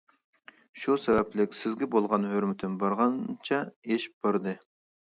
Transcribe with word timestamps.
شۇ 0.83 0.95
سەۋەبلىك 1.03 1.53
سىزگە 1.59 1.89
بولغان 1.97 2.27
ھۆرمىتىم 2.33 2.81
بارغانچە 2.83 3.65
ئېشىپ 3.71 4.27
باردى. 4.29 4.61